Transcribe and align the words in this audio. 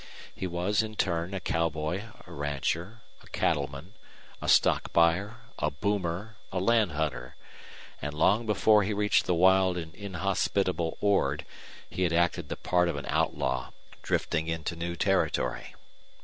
He 0.33 0.47
was 0.47 0.81
in 0.81 0.95
turn 0.95 1.35
a 1.35 1.39
cowboy, 1.39 2.05
a 2.25 2.31
rancher, 2.31 3.03
a 3.21 3.27
cattleman, 3.27 3.93
a 4.41 4.49
stock 4.49 4.91
buyer, 4.91 5.41
a 5.59 5.69
boomer, 5.69 6.37
a 6.51 6.59
land 6.59 6.93
hunter; 6.93 7.35
and 8.01 8.15
long 8.15 8.47
before 8.47 8.81
he 8.81 8.93
reached 8.93 9.25
the 9.27 9.35
wild 9.35 9.77
and 9.77 9.93
inhospitable 9.93 10.97
Ord 11.01 11.45
he 11.87 12.01
had 12.01 12.13
acted 12.13 12.49
the 12.49 12.57
part 12.57 12.89
of 12.89 12.95
an 12.95 13.05
outlaw, 13.05 13.69
drifting 14.01 14.47
into 14.47 14.75
new 14.75 14.95
territory. 14.95 15.75